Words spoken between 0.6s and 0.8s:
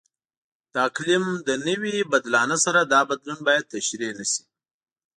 د